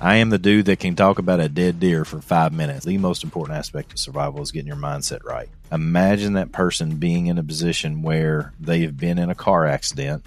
[0.00, 2.84] I am the dude that can talk about a dead deer for five minutes.
[2.84, 5.48] The most important aspect of survival is getting your mindset right.
[5.72, 10.24] Imagine that person being in a position where they've been in a car accident,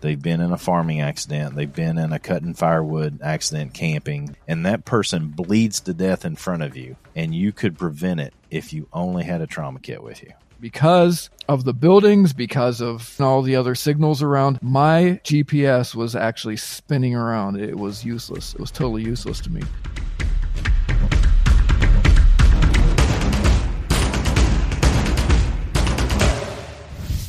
[0.00, 4.64] they've been in a farming accident, they've been in a cutting firewood accident camping, and
[4.64, 8.72] that person bleeds to death in front of you, and you could prevent it if
[8.72, 10.32] you only had a trauma kit with you
[10.64, 16.56] because of the buildings, because of all the other signals around, my GPS was actually
[16.56, 17.60] spinning around.
[17.60, 18.54] It was useless.
[18.54, 19.60] It was totally useless to me.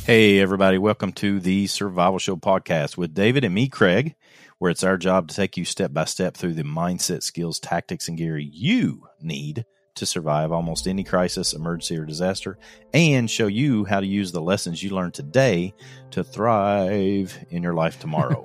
[0.06, 4.14] Hey, everybody, welcome to the Survival Show podcast with David and me, Craig,
[4.56, 8.08] where it's our job to take you step by step through the mindset, skills, tactics,
[8.08, 12.58] and gear you need to survive almost any crisis, emergency, or disaster,
[12.94, 15.74] and show you how to use the lessons you learned today
[16.12, 18.42] to thrive in your life tomorrow.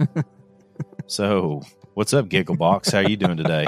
[1.07, 1.61] so,
[1.93, 2.91] what's up, Gigglebox?
[2.91, 3.67] How are you doing today?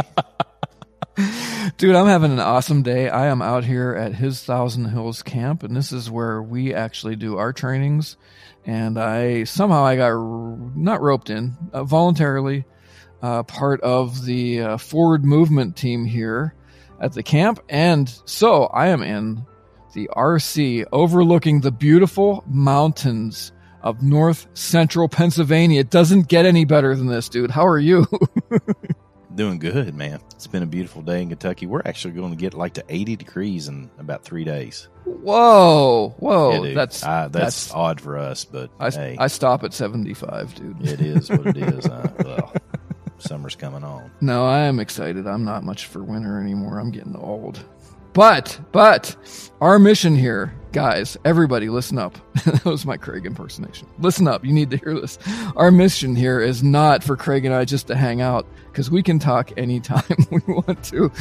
[1.77, 3.09] Dude, I'm having an awesome day.
[3.09, 7.15] I am out here at his Thousand Hills camp, and this is where we actually
[7.15, 8.17] do our trainings.
[8.65, 10.13] And I somehow I got
[10.75, 12.65] not roped in uh, voluntarily,
[13.21, 16.55] uh, part of the uh, forward movement team here
[17.03, 17.59] at the camp.
[17.69, 19.45] And so I am in
[19.93, 23.51] the RC overlooking the beautiful mountains
[23.83, 25.81] of north central Pennsylvania.
[25.81, 27.51] It doesn't get any better than this, dude.
[27.51, 28.07] How are you?
[29.35, 30.21] Doing good, man.
[30.35, 31.65] It's been a beautiful day in Kentucky.
[31.65, 34.87] We're actually going to get like to 80 degrees in about three days.
[35.05, 39.73] Whoa, whoa, yeah, that's, that's that's odd for us, but I, hey, I stop at
[39.73, 40.87] 75, dude.
[40.87, 41.89] It is what it is.
[42.23, 42.53] Well,
[43.23, 44.11] summer's coming on.
[44.21, 45.27] No, I am excited.
[45.27, 46.79] I'm not much for winter anymore.
[46.79, 47.63] I'm getting old.
[48.13, 49.15] But, but,
[49.59, 52.15] our mission here, guys, everybody listen up.
[52.45, 53.87] that was my Craig impersonation.
[53.97, 54.45] Listen up.
[54.45, 55.17] You need to hear this.
[55.55, 59.01] Our mission here is not for Craig and I just to hang out because we
[59.01, 61.11] can talk anytime we want to.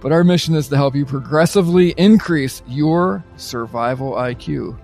[0.00, 4.76] But our mission is to help you progressively increase your survival IQ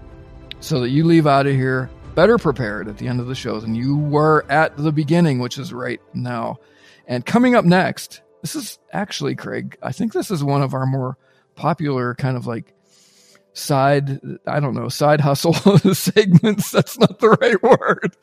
[0.60, 3.60] so that you leave out of here better prepared at the end of the show
[3.60, 6.58] than you were at the beginning, which is right now.
[7.06, 10.86] And coming up next, this is actually, Craig, I think this is one of our
[10.86, 11.18] more
[11.54, 12.72] popular kind of like
[13.54, 15.54] side i don't know side hustle
[15.94, 16.70] segments.
[16.70, 18.14] That's not the right word.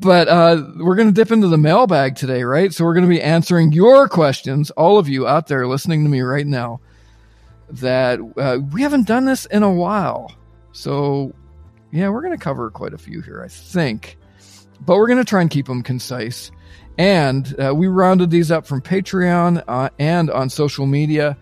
[0.00, 2.72] But uh we're gonna dip into the mailbag today right?
[2.72, 6.22] So we're gonna be answering your questions all of you out there listening to me
[6.22, 6.80] right now
[7.68, 10.34] that uh, we haven't done this in a while.
[10.72, 11.34] So
[11.92, 14.18] yeah, we're going to cover quite a few here, I think.
[14.80, 16.50] But we're going to try and keep them concise.
[16.98, 21.36] And uh, we rounded these up from Patreon uh, and on social media.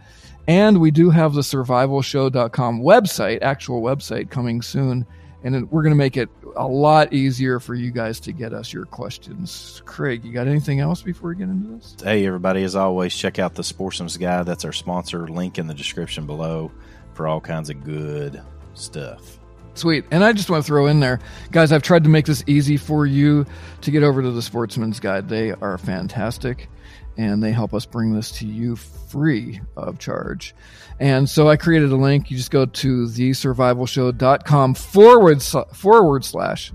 [0.47, 5.06] And we do have the survivalshow.com website, actual website coming soon.
[5.44, 8.72] And we're going to make it a lot easier for you guys to get us
[8.72, 9.82] your questions.
[9.84, 11.94] Craig, you got anything else before we get into this?
[12.03, 14.47] Hey, everybody, as always, check out the Sportsman's Guide.
[14.47, 15.28] That's our sponsor.
[15.28, 16.72] Link in the description below
[17.14, 18.42] for all kinds of good
[18.75, 19.38] stuff.
[19.78, 20.05] Sweet.
[20.11, 22.77] And I just want to throw in there, guys, I've tried to make this easy
[22.77, 23.47] for you
[23.83, 25.28] to get over to the Sportsman's Guide.
[25.28, 26.69] They are fantastic
[27.16, 30.55] and they help us bring this to you free of charge.
[31.00, 32.31] And so I created a link.
[32.31, 36.72] You just go to thesurvivalshow.com forward, forward slash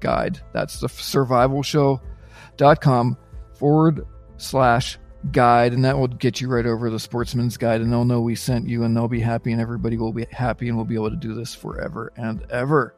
[0.00, 0.40] guide.
[0.52, 3.16] That's the survivalshow.com
[3.58, 4.06] forward
[4.36, 4.98] slash
[5.32, 8.34] guide and that will get you right over the sportsman's guide and they'll know we
[8.34, 11.10] sent you and they'll be happy and everybody will be happy and we'll be able
[11.10, 12.94] to do this forever and ever.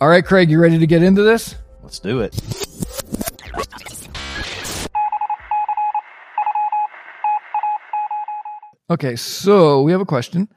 [0.00, 1.56] All right craig you ready to get into this?
[1.82, 2.34] Let's do it.
[8.90, 10.48] Okay so we have a question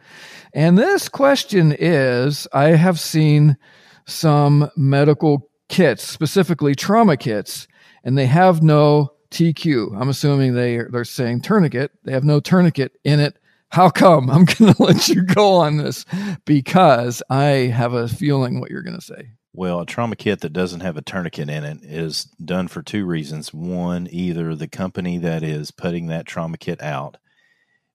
[0.54, 3.58] and this question is i have seen
[4.06, 7.68] some medical kits specifically trauma kits
[8.04, 10.00] and they have no TQ.
[10.00, 11.92] I'm assuming they are, they're saying tourniquet.
[12.04, 13.38] They have no tourniquet in it.
[13.70, 14.30] How come?
[14.30, 16.06] I'm going to let you go on this
[16.46, 19.32] because I have a feeling what you're going to say.
[19.54, 23.06] Well, a trauma kit that doesn't have a tourniquet in it is done for two
[23.06, 23.54] reasons.
[23.54, 27.18] One, either the company that is putting that trauma kit out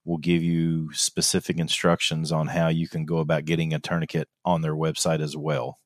[0.04, 4.60] will give you specific instructions on how you can go about getting a tourniquet on
[4.60, 5.78] their website as well.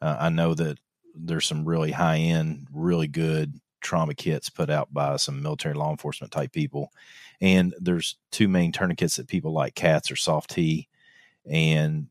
[0.00, 0.78] Uh, I know that
[1.14, 5.90] there's some really high end, really good trauma kits put out by some military law
[5.90, 6.92] enforcement type people.
[7.40, 10.88] And there's two main tourniquets that people like CATs or SOF-T.
[11.50, 12.08] And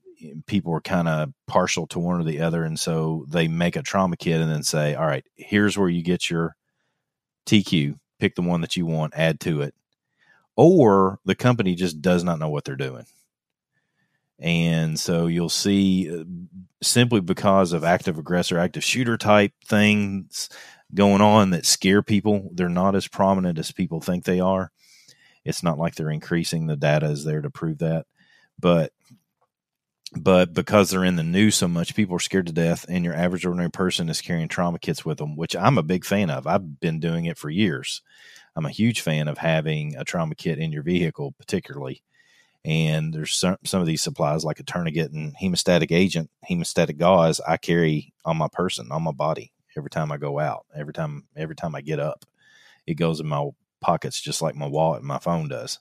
[0.47, 2.63] people are kind of partial to one or the other.
[2.63, 6.01] And so they make a trauma kit and then say, all right, here's where you
[6.01, 6.55] get your
[7.45, 7.99] TQ.
[8.19, 9.75] Pick the one that you want, add to it.
[10.55, 13.05] Or the company just does not know what they're doing.
[14.39, 16.23] And so you'll see uh,
[16.81, 20.49] simply because of active aggressor, active shooter type things
[20.93, 24.71] going on that scare people, they're not as prominent as people think they are.
[25.45, 26.67] It's not like they're increasing.
[26.67, 28.05] The data is there to prove that.
[28.59, 28.91] But
[30.15, 33.13] but because they're in the news so much, people are scared to death, and your
[33.13, 36.47] average ordinary person is carrying trauma kits with them, which I'm a big fan of.
[36.47, 38.01] I've been doing it for years.
[38.55, 42.03] I'm a huge fan of having a trauma kit in your vehicle, particularly
[42.67, 47.39] and there's some, some of these supplies like a tourniquet and hemostatic agent, hemostatic gauze
[47.47, 51.25] I carry on my person, on my body every time I go out, every time
[51.35, 52.25] every time I get up.
[52.85, 53.49] It goes in my
[53.81, 55.79] pockets just like my wallet and my phone does.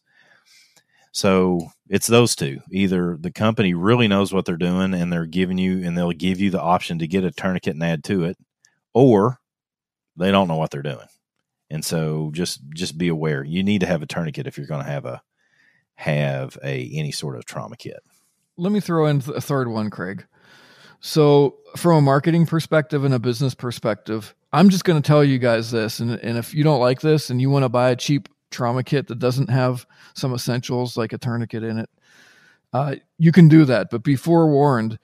[1.12, 2.60] So it's those two.
[2.70, 6.40] Either the company really knows what they're doing and they're giving you and they'll give
[6.40, 8.36] you the option to get a tourniquet and add to it,
[8.92, 9.38] or
[10.16, 11.06] they don't know what they're doing.
[11.70, 13.42] And so just just be aware.
[13.42, 15.22] You need to have a tourniquet if you're going to have a
[15.94, 18.00] have a any sort of trauma kit.
[18.58, 20.26] Let me throw in a third one, Craig.
[21.00, 25.38] So, from a marketing perspective and a business perspective, I'm just going to tell you
[25.38, 26.00] guys this.
[26.00, 28.82] And, and if you don't like this and you want to buy a cheap trauma
[28.82, 31.90] kit that doesn't have some essentials like a tourniquet in it,
[32.72, 33.90] uh, you can do that.
[33.90, 34.98] But be forewarned.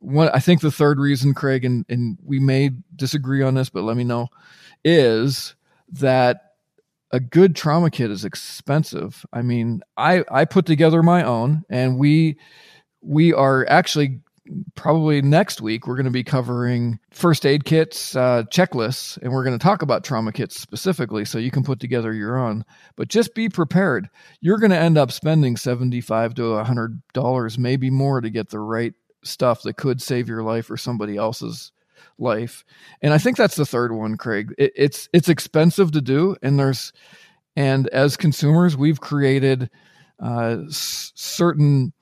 [0.00, 3.82] What I think the third reason, Craig, and, and we may disagree on this, but
[3.82, 4.28] let me know,
[4.84, 5.54] is
[5.92, 6.48] that
[7.10, 9.24] a good trauma kit is expensive.
[9.32, 12.38] I mean, I I put together my own, and we
[13.00, 14.20] we are actually
[14.74, 19.44] probably next week we're going to be covering first aid kits uh, checklists and we're
[19.44, 22.64] going to talk about trauma kits specifically so you can put together your own
[22.96, 24.08] but just be prepared
[24.40, 28.60] you're going to end up spending 75 to 100 dollars maybe more to get the
[28.60, 31.72] right stuff that could save your life or somebody else's
[32.18, 32.64] life.
[33.02, 34.54] And I think that's the third one, Craig.
[34.58, 36.92] It, it's it's expensive to do, and there's
[37.56, 39.70] and as consumers, we've created
[40.22, 41.92] uh, s- certain,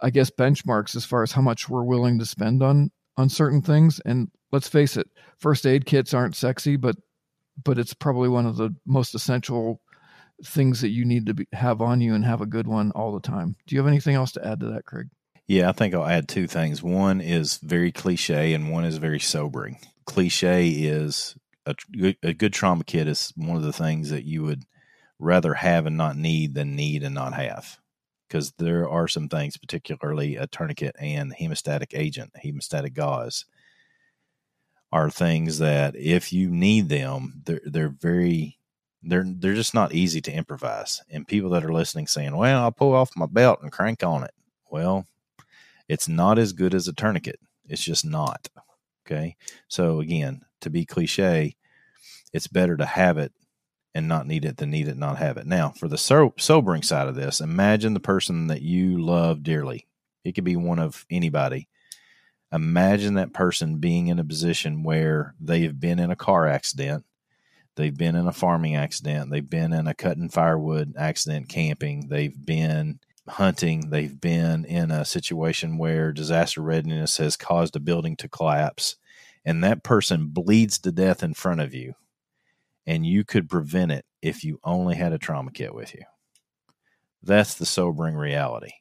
[0.00, 3.62] I guess, benchmarks as far as how much we're willing to spend on on certain
[3.62, 4.00] things.
[4.04, 6.96] And let's face it, first aid kits aren't sexy, but
[7.64, 9.80] but it's probably one of the most essential
[10.44, 13.12] things that you need to be, have on you and have a good one all
[13.12, 13.56] the time.
[13.66, 15.08] Do you have anything else to add to that, Craig?
[15.48, 16.82] Yeah, I think I'll add two things.
[16.82, 19.78] One is very cliche, and one is very sobering.
[20.04, 21.36] Cliche is
[21.66, 21.74] a,
[22.22, 24.64] a good trauma kit is one of the things that you would
[25.18, 27.78] rather have and not need than need and not have.
[28.28, 33.46] Because there are some things, particularly a tourniquet and hemostatic agent, hemostatic gauze,
[34.92, 38.58] are things that if you need them, they're they're very
[39.02, 41.02] they're they're just not easy to improvise.
[41.10, 44.24] And people that are listening saying, "Well, I'll pull off my belt and crank on
[44.24, 44.32] it."
[44.70, 45.06] Well,
[45.88, 47.40] it's not as good as a tourniquet.
[47.68, 48.48] It's just not.
[49.06, 49.36] Okay.
[49.68, 51.56] So again, to be cliche,
[52.32, 53.32] it's better to have it
[53.98, 55.46] and not need it than need it not have it.
[55.46, 59.88] Now, for the so- sobering side of this, imagine the person that you love dearly.
[60.24, 61.68] It could be one of anybody.
[62.52, 67.04] Imagine that person being in a position where they've been in a car accident,
[67.74, 72.46] they've been in a farming accident, they've been in a cutting firewood accident camping, they've
[72.46, 78.28] been hunting, they've been in a situation where disaster readiness has caused a building to
[78.28, 78.94] collapse,
[79.44, 81.94] and that person bleeds to death in front of you,
[82.88, 86.02] and you could prevent it if you only had a trauma kit with you.
[87.22, 88.72] That's the sobering reality.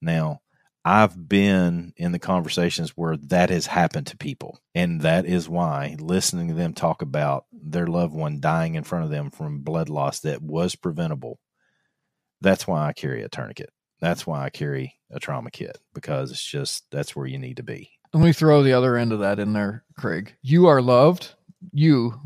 [0.00, 0.40] Now,
[0.84, 4.60] I've been in the conversations where that has happened to people.
[4.74, 9.04] And that is why listening to them talk about their loved one dying in front
[9.04, 11.38] of them from blood loss that was preventable
[12.44, 13.70] that's why I carry a tourniquet.
[14.00, 17.62] That's why I carry a trauma kit because it's just that's where you need to
[17.62, 17.90] be.
[18.12, 20.34] Let me throw the other end of that in there, Craig.
[20.42, 21.34] You are loved.
[21.72, 22.20] You,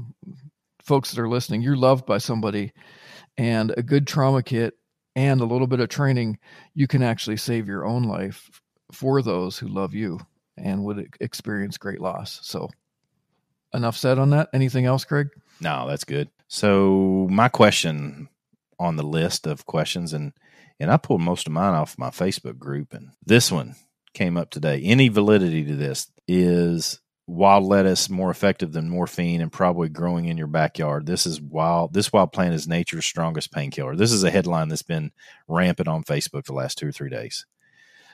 [0.88, 2.73] folks that are listening, you're loved by somebody,
[3.37, 4.75] and a good trauma kit
[5.14, 6.38] and a little bit of training,
[6.75, 8.50] you can actually save your own life
[8.90, 10.18] for those who love you
[10.57, 12.40] and would experience great loss.
[12.42, 12.71] So,
[13.73, 14.49] enough said on that.
[14.52, 15.28] Anything else, Craig?
[15.61, 16.30] No, that's good.
[16.49, 18.28] So, my question
[18.78, 20.33] on the list of questions and
[20.80, 23.75] and I pulled most of mine off my Facebook group and this one
[24.14, 24.80] came up today.
[24.83, 30.38] Any validity to this is wild lettuce more effective than morphine and probably growing in
[30.38, 31.06] your backyard.
[31.06, 33.94] This is wild this wild plant is nature's strongest painkiller.
[33.94, 35.12] This is a headline that's been
[35.47, 37.47] rampant on Facebook the last 2 or 3 days.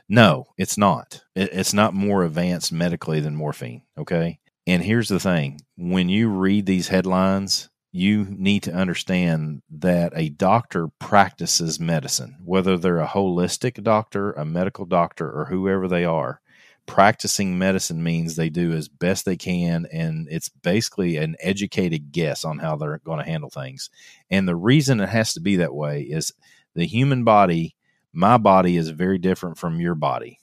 [0.09, 1.23] No, it's not.
[1.35, 4.41] It, it's not more advanced medically than morphine, okay?
[4.67, 10.29] And here's the thing when you read these headlines, you need to understand that a
[10.29, 16.41] doctor practices medicine, whether they're a holistic doctor, a medical doctor, or whoever they are.
[16.87, 22.45] Practicing medicine means they do as best they can, and it's basically an educated guess
[22.45, 23.89] on how they're going to handle things.
[24.31, 26.35] And the reason it has to be that way is
[26.75, 27.75] the human body,
[28.13, 30.41] my body, is very different from your body.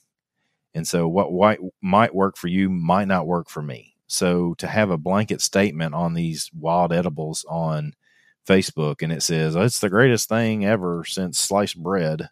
[0.74, 4.90] And so, what might work for you might not work for me so to have
[4.90, 7.94] a blanket statement on these wild edibles on
[8.46, 12.28] Facebook and it says it's the greatest thing ever since sliced bread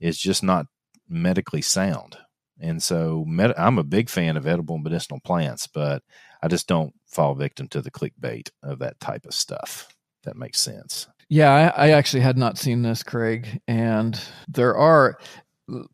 [0.00, 0.66] is just not
[1.08, 2.16] medically sound.
[2.60, 6.02] And so med- I'm a big fan of edible medicinal plants, but
[6.42, 9.88] I just don't fall victim to the clickbait of that type of stuff.
[10.24, 11.08] That makes sense.
[11.28, 13.60] Yeah, I, I actually had not seen this, Craig.
[13.66, 15.18] And there are,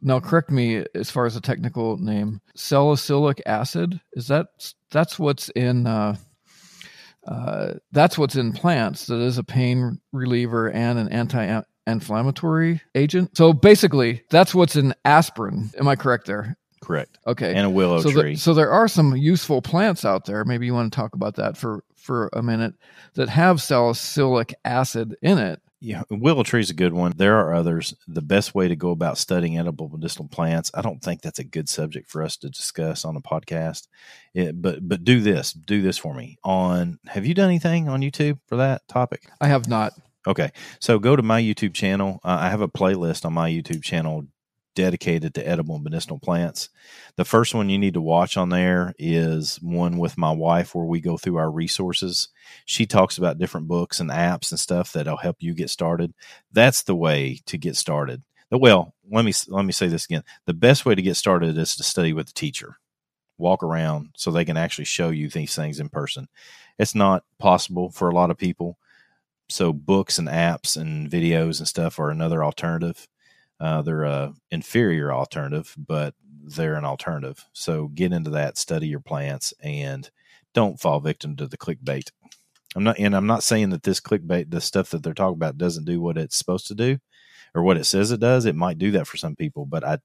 [0.02, 4.48] now correct me as far as the technical name salicylic acid is that
[4.90, 6.16] that's what's in uh,
[7.26, 11.08] uh, that's what's in plants that is a pain reliever and an
[11.87, 17.66] anti-inflammatory agent so basically that's what's in aspirin am i correct there correct okay and
[17.66, 20.75] a willow so tree the, so there are some useful plants out there maybe you
[20.75, 22.75] want to talk about that for for a minute
[23.14, 27.14] that have salicylic acid in it yeah, willow tree is a good one.
[27.16, 27.94] There are others.
[28.06, 31.44] The best way to go about studying edible medicinal plants, I don't think that's a
[31.44, 33.88] good subject for us to discuss on a podcast.
[34.34, 36.37] It, but but do this, do this for me.
[36.44, 39.22] On have you done anything on YouTube for that topic?
[39.40, 39.94] I have not.
[40.26, 42.20] Okay, so go to my YouTube channel.
[42.22, 44.26] Uh, I have a playlist on my YouTube channel
[44.74, 46.68] dedicated to edible medicinal plants.
[47.16, 50.84] The first one you need to watch on there is one with my wife where
[50.84, 52.28] we go through our resources.
[52.66, 56.14] She talks about different books and apps and stuff that'll help you get started.
[56.52, 58.22] That's the way to get started.
[58.50, 60.24] Well, let me let me say this again.
[60.46, 62.76] The best way to get started is to study with a teacher.
[63.38, 66.28] Walk around so they can actually show you these things in person.
[66.78, 68.76] It's not possible for a lot of people.
[69.50, 73.07] So books and apps and videos and stuff are another alternative
[73.61, 77.45] uh, they're a inferior alternative, but they're an alternative.
[77.52, 80.11] So get into that, study your plants, and
[80.54, 82.11] don't fall victim to the clickbait.
[82.75, 85.59] I'm not, and I'm not saying that this clickbait, the stuff that they're talking about,
[85.59, 86.99] doesn't do what it's supposed to do,
[87.54, 88.47] or what it says it does.
[88.47, 89.99] It might do that for some people, but I,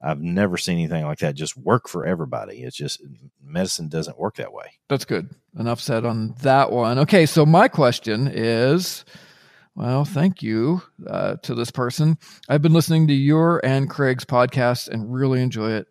[0.00, 2.62] I've never seen anything like that just work for everybody.
[2.62, 3.02] It's just
[3.42, 4.78] medicine doesn't work that way.
[4.88, 5.30] That's good.
[5.58, 6.98] Enough said on that one.
[7.00, 9.04] Okay, so my question is
[9.76, 12.16] well, thank you uh, to this person.
[12.48, 15.86] I've been listening to your and Craig's podcast and really enjoy it.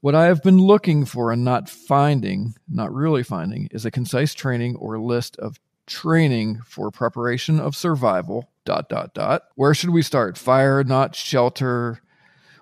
[0.00, 4.34] What I have been looking for and not finding, not really finding, is a concise
[4.34, 8.48] training or list of training for preparation of survival.
[8.64, 9.42] Dot dot dot.
[9.56, 10.38] Where should we start?
[10.38, 12.00] Fire, not shelter.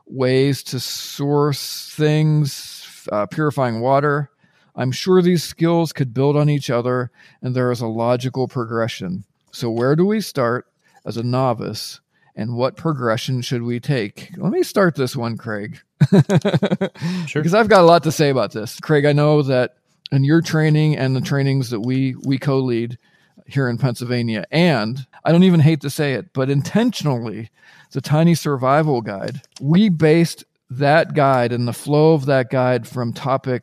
[0.06, 3.06] Ways to source things.
[3.10, 4.30] Uh, purifying water.
[4.74, 7.10] I'm sure these skills could build on each other,
[7.40, 9.24] and there is a logical progression.
[9.50, 10.66] So, where do we start
[11.04, 12.00] as a novice
[12.34, 14.30] and what progression should we take?
[14.36, 15.80] Let me start this one, Craig.
[16.12, 17.42] sure.
[17.42, 18.78] Because I've got a lot to say about this.
[18.80, 19.76] Craig, I know that
[20.12, 22.98] in your training and the trainings that we we co-lead
[23.46, 27.50] here in Pennsylvania, and I don't even hate to say it, but intentionally,
[27.92, 33.12] the Tiny Survival Guide, we based that guide and the flow of that guide from
[33.12, 33.62] topic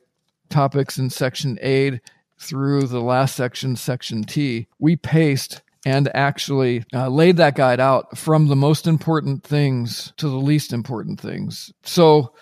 [0.49, 1.99] topics in section A
[2.37, 4.67] through the last section, section T.
[4.79, 10.29] We paced and actually uh, laid that guide out from the most important things to
[10.29, 11.73] the least important things.
[11.83, 12.33] So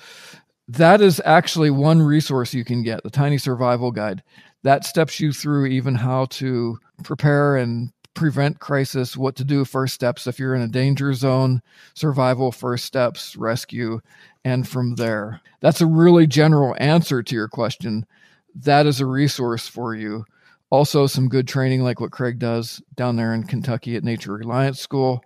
[0.68, 4.24] that is actually one resource you can get the Tiny Survival Guide.
[4.64, 9.94] That steps you through even how to prepare and prevent crisis, what to do, first
[9.94, 11.62] steps if you're in a danger zone,
[11.94, 14.00] survival, first steps, rescue,
[14.44, 15.42] and from there.
[15.62, 18.06] That's a really general answer to your question.
[18.56, 20.26] That is a resource for you
[20.72, 24.80] also some good training like what Craig does down there in Kentucky at Nature Reliance
[24.80, 25.24] School.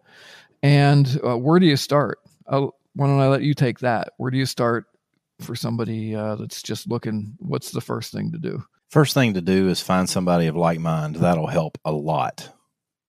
[0.62, 2.20] And uh, where do you start?
[2.48, 4.10] I'll, why don't I let you take that?
[4.18, 4.88] Where do you start
[5.40, 7.38] for somebody uh, that's just looking?
[7.40, 8.64] What's the first thing to do?
[8.90, 11.18] First thing to do is find somebody of like mind.
[11.18, 12.50] That'll help a lot,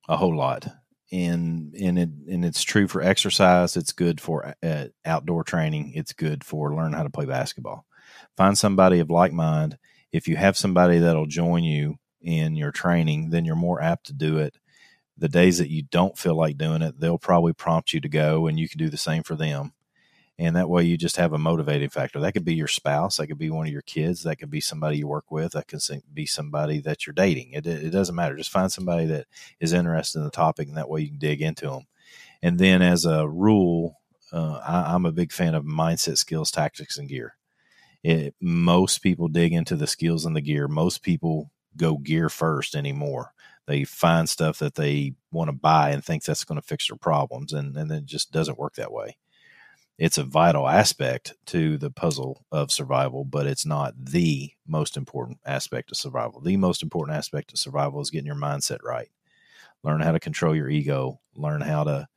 [0.09, 0.69] a whole lot.
[1.13, 3.77] And and it and it's true for exercise.
[3.77, 5.93] It's good for uh, outdoor training.
[5.95, 7.87] It's good for learning how to play basketball.
[8.37, 9.79] Find somebody of like mind.
[10.11, 14.13] If you have somebody that'll join you in your training, then you're more apt to
[14.13, 14.57] do it.
[15.17, 18.47] The days that you don't feel like doing it, they'll probably prompt you to go,
[18.47, 19.73] and you can do the same for them.
[20.39, 22.21] And that way, you just have a motivating factor.
[22.21, 24.61] That could be your spouse, that could be one of your kids, that could be
[24.61, 25.81] somebody you work with, that could
[26.13, 27.53] be somebody that you're dating.
[27.53, 28.37] It, it doesn't matter.
[28.37, 29.27] Just find somebody that
[29.61, 31.87] is interested in the topic, and that way you can dig into them.
[32.43, 33.99] And then, as a rule,
[34.33, 37.37] uh, I, I'm a big fan of mindset, skills, tactics, and gear
[38.03, 40.69] It, most people dig into the skills and the gear.
[40.69, 43.33] Most people go gear first anymore.
[43.67, 46.97] They find stuff that they want to buy and think that's going to fix their
[46.99, 49.17] problems, and, and it just doesn't work that way.
[49.99, 55.39] It's a vital aspect to the puzzle of survival, but it's not the most important
[55.47, 56.41] aspect of survival.
[56.41, 59.09] The most important aspect of survival is getting your mindset right.
[59.83, 62.09] Learn how to control your ego, learn how to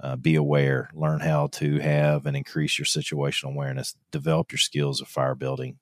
[0.00, 5.00] uh, be aware, learn how to have and increase your situational awareness, develop your skills
[5.00, 5.78] of fire building,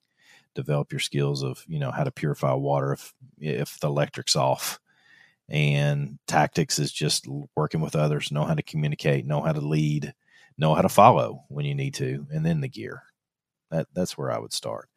[0.55, 4.79] develop your skills of you know how to purify water if if the electric's off.
[5.49, 7.27] And tactics is just
[7.57, 10.15] working with others know how to communicate know how to lead
[10.59, 13.03] know how to follow when you need to and then the gear
[13.71, 14.89] that that's where i would start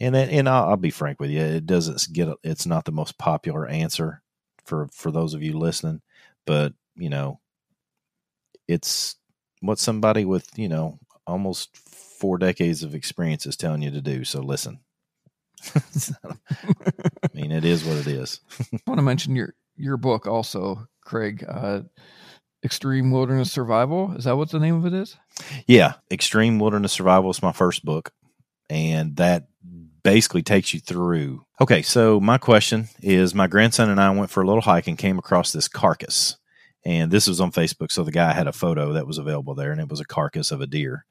[0.00, 3.18] and and I'll, I'll be frank with you it doesn't get it's not the most
[3.18, 4.22] popular answer
[4.64, 6.02] for for those of you listening
[6.46, 7.40] but you know
[8.68, 9.16] it's
[9.60, 11.76] what somebody with you know almost
[12.18, 14.24] four decades of experience is telling you to do.
[14.24, 14.80] So listen.
[15.74, 15.80] I
[17.34, 18.40] mean, it is what it is.
[18.72, 21.44] I want to mention your your book also, Craig.
[21.48, 21.82] Uh,
[22.64, 24.14] Extreme Wilderness Survival.
[24.16, 25.16] Is that what the name of it is?
[25.66, 28.12] Yeah, Extreme Wilderness Survival is my first book,
[28.68, 29.48] and that
[30.02, 31.44] basically takes you through.
[31.60, 34.98] Okay, so my question is: My grandson and I went for a little hike and
[34.98, 36.36] came across this carcass,
[36.84, 37.92] and this was on Facebook.
[37.92, 40.50] So the guy had a photo that was available there, and it was a carcass
[40.50, 41.04] of a deer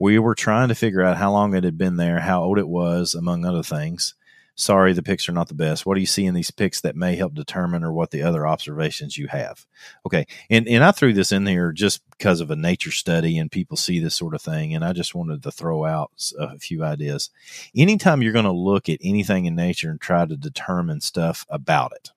[0.00, 2.66] we were trying to figure out how long it had been there, how old it
[2.66, 4.14] was, among other things.
[4.54, 5.86] Sorry, the pics are not the best.
[5.86, 8.46] What do you see in these pics that may help determine or what the other
[8.46, 9.66] observations you have?
[10.04, 10.26] Okay.
[10.50, 13.76] And, and I threw this in here just because of a nature study and people
[13.76, 14.74] see this sort of thing.
[14.74, 17.30] And I just wanted to throw out a few ideas.
[17.74, 21.92] Anytime you're going to look at anything in nature and try to determine stuff about
[21.92, 22.10] it,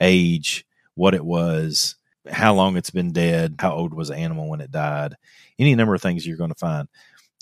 [0.00, 1.96] age, what it was,
[2.30, 5.16] how long it's been dead, how old was the animal when it died,
[5.58, 6.88] any number of things you're going to find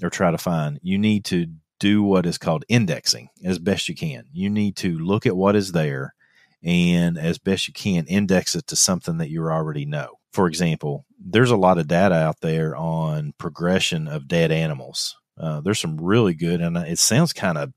[0.03, 0.79] or try to find.
[0.83, 1.47] You need to
[1.79, 4.25] do what is called indexing as best you can.
[4.33, 6.15] You need to look at what is there
[6.63, 10.19] and as best you can index it to something that you already know.
[10.33, 15.17] For example, there's a lot of data out there on progression of dead animals.
[15.39, 17.73] Uh, there's some really good, and it sounds kind of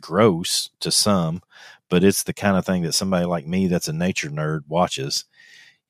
[0.00, 1.42] gross to some,
[1.88, 5.24] but it's the kind of thing that somebody like me that's a nature nerd watches.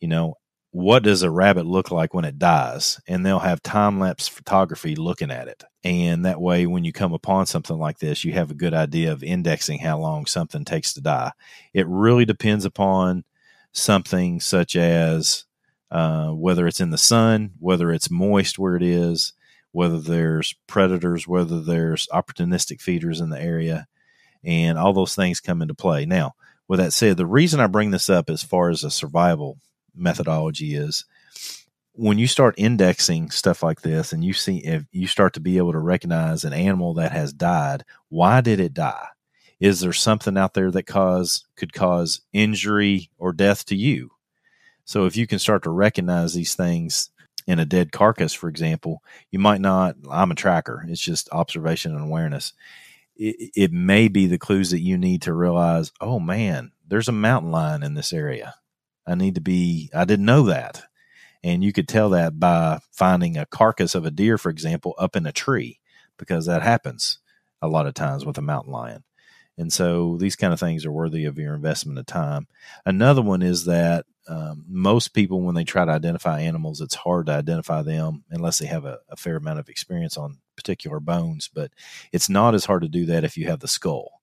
[0.01, 0.35] You know,
[0.77, 3.01] what does a rabbit look like when it dies?
[3.09, 5.65] And they'll have time lapse photography looking at it.
[5.83, 9.11] And that way when you come upon something like this you have a good idea
[9.11, 11.33] of indexing how long something takes to die.
[11.73, 13.25] It really depends upon
[13.73, 15.47] something such as
[15.91, 19.33] uh, whether it's in the sun whether it's moist where it is
[19.73, 23.87] whether there's predators whether there's opportunistic feeders in the area
[24.45, 26.05] and all those things come into play.
[26.05, 26.35] Now
[26.69, 29.57] with that said the reason i bring this up as far as a survival
[29.97, 31.05] methodology is
[31.97, 35.57] when you start indexing stuff like this and you see if you start to be
[35.57, 39.09] able to recognize an animal that has died why did it die?
[39.59, 44.11] Is there something out there that cause could cause injury or death to you?
[44.85, 47.11] So if you can start to recognize these things
[47.47, 51.95] in a dead carcass for example you might not i'm a tracker it's just observation
[51.95, 52.53] and awareness.
[53.15, 57.13] It, it may be the clues that you need to realize oh man there's a
[57.13, 58.55] mountain lion in this area
[59.07, 60.83] I need to be, I didn't know that.
[61.45, 65.15] And you could tell that by finding a carcass of a deer, for example, up
[65.15, 65.81] in a tree,
[66.19, 67.19] because that happens
[67.63, 69.05] a lot of times with a mountain lion.
[69.59, 72.47] And so these kind of things are worthy of your investment of time.
[72.85, 77.27] Another one is that um, most people, when they try to identify animals, it's hard
[77.27, 81.49] to identify them unless they have a, a fair amount of experience on particular bones.
[81.49, 81.71] But
[82.13, 84.16] it's not as hard to do that if you have the skull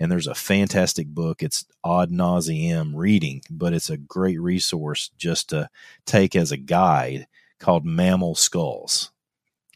[0.00, 1.42] and there's a fantastic book.
[1.42, 5.68] It's odd nauseam reading, but it's a great resource just to
[6.06, 7.26] take as a guide
[7.58, 9.10] called Mammal Skulls.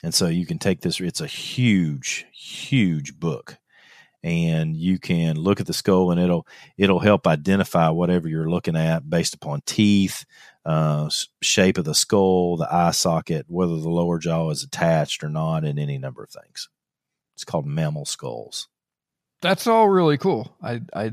[0.02, 3.58] And so you can take this, it's a huge, huge book.
[4.24, 8.76] And you can look at the skull and it'll it'll help identify whatever you're looking
[8.76, 10.24] at based upon teeth,
[10.64, 15.28] uh, shape of the skull, the eye socket, whether the lower jaw is attached or
[15.28, 16.68] not, and any number of things.
[17.34, 18.68] It's called mammal skulls.
[19.42, 20.56] That's all really cool.
[20.62, 21.10] I, I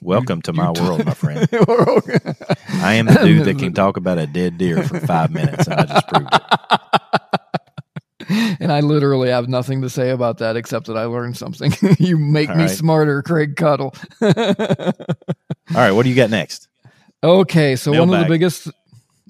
[0.00, 1.48] welcome you, to my world, my friend.
[1.52, 5.80] I am the dude that can talk about a dead deer for five minutes, and
[5.80, 6.42] I just proved it.
[8.58, 11.72] And I literally have nothing to say about that except that I learned something.
[12.00, 12.70] you make all me right.
[12.70, 13.94] smarter, Craig Caudill.
[14.20, 16.66] all right, what do you got next?
[17.22, 18.08] Okay, so mailbag.
[18.08, 18.70] one of the biggest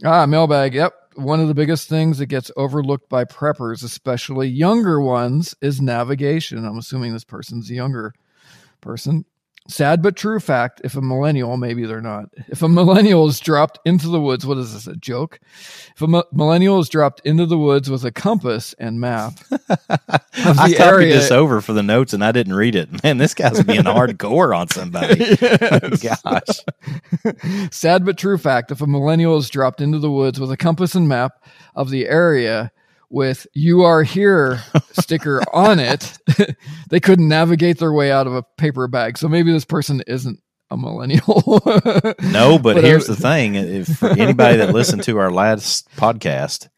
[0.03, 0.73] ah mailbag.
[0.73, 5.79] Yep, one of the biggest things that gets overlooked by preppers, especially younger ones, is
[5.79, 6.65] navigation.
[6.65, 8.15] I'm assuming this person's younger
[8.87, 9.25] person.
[9.69, 13.81] Sad but true fact if a millennial, maybe they're not, if a millennial is dropped
[13.85, 15.41] into the woods, what is this, a joke?
[15.97, 19.33] If a millennial is dropped into the woods with a compass and map
[19.89, 23.03] I copied area, this over for the notes and I didn't read it.
[23.03, 25.35] Man, this guy's being hardcore on somebody.
[25.97, 27.71] Gosh.
[27.73, 30.95] Sad but true fact if a millennial is dropped into the woods with a compass
[30.95, 31.45] and map
[31.75, 32.71] of the area,
[33.11, 36.19] with you are here sticker on it,
[36.91, 39.19] they couldn't navigate their way out of a paper bag.
[39.19, 40.41] So maybe this person isn't
[40.71, 41.63] a millennial.
[42.23, 43.55] no, but, but here's the thing.
[43.55, 46.69] If anybody that listened to our last podcast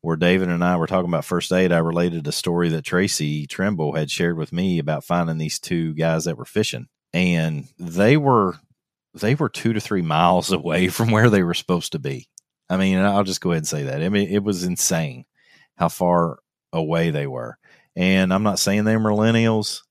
[0.00, 3.46] where David and I were talking about first aid, I related a story that Tracy
[3.46, 6.88] Trimble had shared with me about finding these two guys that were fishing.
[7.12, 8.56] And they were
[9.14, 12.28] they were two to three miles away from where they were supposed to be.
[12.68, 14.02] I mean, I'll just go ahead and say that.
[14.02, 15.24] I mean, it was insane
[15.78, 16.40] how far
[16.72, 17.56] away they were.
[17.96, 19.82] And I'm not saying they were millennials,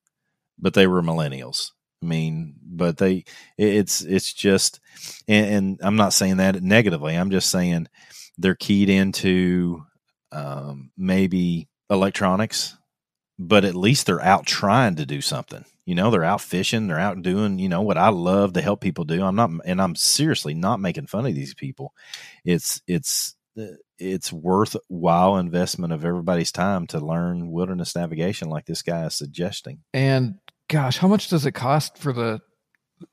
[0.59, 1.71] but they were millennials.
[2.03, 3.25] I mean, but they,
[3.57, 4.79] it's, it's just,
[5.27, 7.15] and, and I'm not saying that negatively.
[7.15, 7.87] I'm just saying
[8.37, 9.83] they're keyed into
[10.31, 12.77] um, maybe electronics,
[13.39, 15.65] but at least they're out trying to do something.
[15.85, 18.81] You know, they're out fishing, they're out doing, you know, what I love to help
[18.81, 19.23] people do.
[19.23, 21.93] I'm not, and I'm seriously not making fun of these people.
[22.43, 23.35] It's, it's,
[23.99, 29.79] it's worthwhile investment of everybody's time to learn wilderness navigation like this guy is suggesting.
[29.93, 30.35] And
[30.69, 32.39] gosh, how much does it cost for the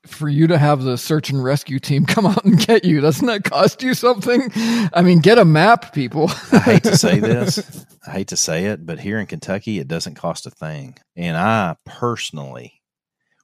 [0.07, 3.01] for you to have the search and rescue team come out and get you?
[3.01, 4.51] Doesn't that cost you something?
[4.55, 6.31] I mean, get a map, people.
[6.51, 7.85] I hate to say this.
[8.07, 10.97] I hate to say it, but here in Kentucky it doesn't cost a thing.
[11.15, 12.81] And I personally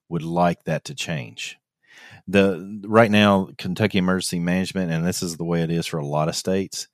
[0.10, 1.58] would like that to change
[2.28, 6.06] the right now Kentucky Emergency Management, and this is the way it is for a
[6.06, 6.88] lot of states.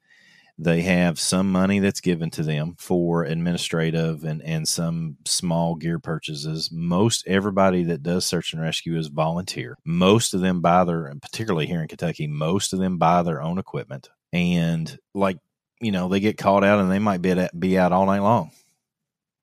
[0.59, 5.99] They have some money that's given to them for administrative and, and some small gear
[5.99, 6.69] purchases.
[6.71, 9.77] Most everybody that does search and rescue is volunteer.
[9.85, 13.59] Most of them buy their, particularly here in Kentucky, most of them buy their own
[13.59, 14.09] equipment.
[14.33, 15.37] And like,
[15.79, 18.21] you know, they get called out and they might be, at, be out all night
[18.21, 18.51] long.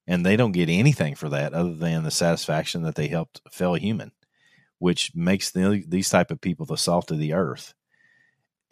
[0.06, 3.50] And they don't get anything for that other than the satisfaction that they helped a
[3.50, 4.10] fellow human
[4.84, 7.72] which makes the, these type of people the salt of the earth.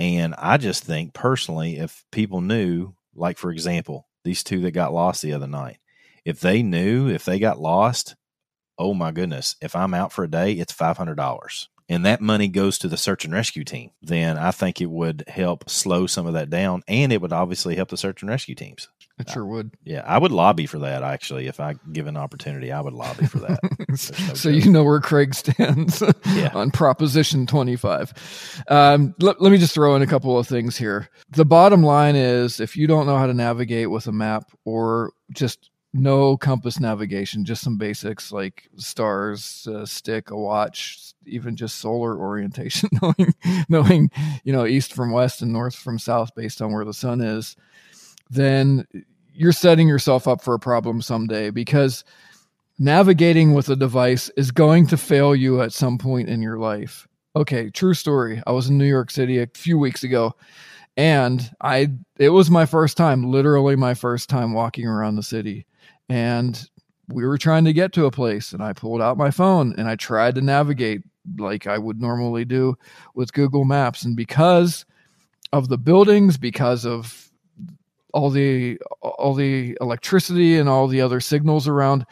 [0.02, 4.92] And I just think personally, if people knew, like for example, these two that got
[4.92, 5.78] lost the other night,
[6.24, 8.16] if they knew if they got lost,
[8.76, 11.68] oh my goodness, if I'm out for a day, it's five hundred dollars.
[11.88, 15.22] And that money goes to the search and rescue team, then I think it would
[15.28, 18.56] help slow some of that down and it would obviously help the search and rescue
[18.56, 18.88] teams.
[19.18, 19.72] It sure would.
[19.84, 21.46] Yeah, I would lobby for that actually.
[21.46, 23.60] If I give an opportunity, I would lobby for that.
[23.88, 26.02] no so you know where Craig stands
[26.34, 26.50] yeah.
[26.54, 28.64] on Proposition 25.
[28.68, 31.08] Um, let, let me just throw in a couple of things here.
[31.30, 35.12] The bottom line is if you don't know how to navigate with a map or
[35.30, 41.76] just no compass navigation, just some basics like stars, a stick, a watch, even just
[41.76, 43.34] solar orientation, knowing,
[43.68, 44.10] knowing,
[44.44, 47.56] you know, east from west and north from south based on where the sun is,
[48.32, 48.86] then
[49.34, 52.04] you're setting yourself up for a problem someday because
[52.78, 57.06] navigating with a device is going to fail you at some point in your life.
[57.36, 58.42] Okay, true story.
[58.46, 60.34] I was in New York City a few weeks ago
[60.96, 65.66] and I it was my first time, literally my first time walking around the city.
[66.08, 66.62] And
[67.08, 69.88] we were trying to get to a place and I pulled out my phone and
[69.88, 71.02] I tried to navigate
[71.38, 72.76] like I would normally do
[73.14, 74.84] with Google Maps and because
[75.52, 77.31] of the buildings, because of
[78.12, 82.06] all the all the electricity and all the other signals around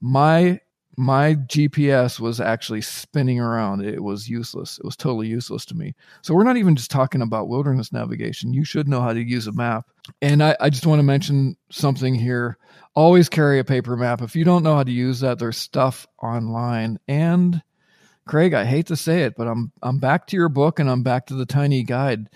[0.00, 0.60] my
[0.96, 3.84] my GPS was actually spinning around.
[3.84, 4.78] It was useless.
[4.78, 5.94] It was totally useless to me.
[6.22, 8.54] So we're not even just talking about wilderness navigation.
[8.54, 9.86] You should know how to use a map.
[10.22, 12.56] And I, I just want to mention something here.
[12.94, 14.22] Always carry a paper map.
[14.22, 16.98] If you don't know how to use that, there's stuff online.
[17.08, 17.62] And
[18.26, 21.02] Craig, I hate to say it, but I'm I'm back to your book and I'm
[21.02, 22.28] back to the tiny guide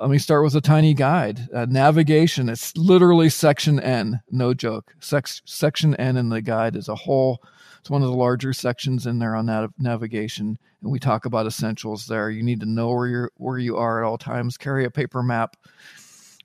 [0.00, 1.48] let me start with a tiny guide.
[1.52, 4.94] Uh, navigation, it's literally section N, no joke.
[5.00, 7.42] Sex, section N in the guide is a whole,
[7.80, 10.58] it's one of the larger sections in there on nav- navigation.
[10.82, 12.30] And we talk about essentials there.
[12.30, 14.56] You need to know where you're, where you are at all times.
[14.56, 15.56] Carry a paper map,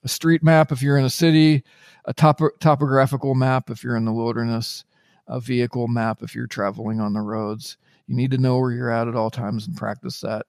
[0.04, 1.64] a street map if you're in a city,
[2.06, 4.86] a top- topographical map if you're in the wilderness,
[5.28, 7.78] a vehicle map if you're traveling on the roads.
[8.08, 10.46] You need to know where you're at at all times and practice that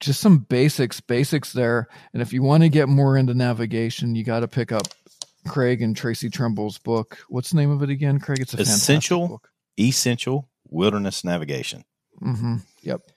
[0.00, 1.88] just some basics, basics there.
[2.12, 4.88] And if you want to get more into navigation, you got to pick up
[5.46, 7.18] Craig and Tracy Trimble's book.
[7.28, 8.40] What's the name of it again, Craig?
[8.40, 9.50] It's a essential, book.
[9.78, 11.84] essential wilderness navigation.
[12.20, 12.56] Mm-hmm.
[12.82, 13.10] Yep.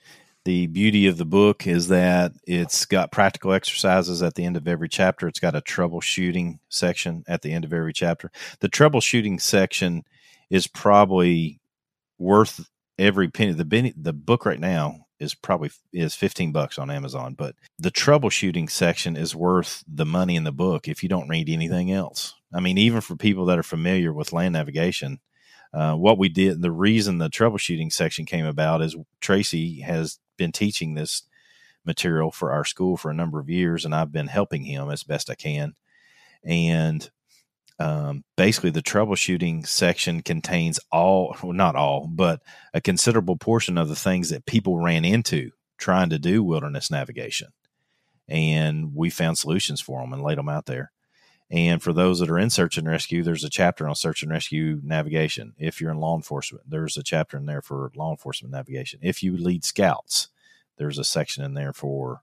[0.45, 4.67] The beauty of the book is that it's got practical exercises at the end of
[4.67, 5.27] every chapter.
[5.27, 8.31] It's got a troubleshooting section at the end of every chapter.
[8.61, 10.05] The troubleshooting section
[10.49, 11.59] is probably
[12.17, 12.65] worth
[12.97, 13.51] every penny.
[13.51, 17.91] The penny, the book right now is probably is 15 bucks on Amazon, but the
[17.91, 22.35] troubleshooting section is worth the money in the book if you don't read anything else.
[22.53, 25.19] I mean, even for people that are familiar with land navigation,
[25.73, 30.51] uh, what we did, the reason the troubleshooting section came about is Tracy has been
[30.51, 31.23] teaching this
[31.85, 35.03] material for our school for a number of years, and I've been helping him as
[35.03, 35.75] best I can.
[36.43, 37.09] And
[37.79, 42.41] um, basically, the troubleshooting section contains all, well, not all, but
[42.73, 47.49] a considerable portion of the things that people ran into trying to do wilderness navigation.
[48.27, 50.91] And we found solutions for them and laid them out there.
[51.49, 54.31] And for those that are in search and rescue, there's a chapter on search and
[54.31, 55.53] rescue navigation.
[55.57, 58.99] If you're in law enforcement, there's a chapter in there for law enforcement navigation.
[59.01, 60.27] If you lead scouts,
[60.77, 62.21] there's a section in there for